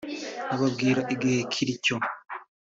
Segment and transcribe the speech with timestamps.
[0.45, 1.95] nkababwira igihe kiri cyo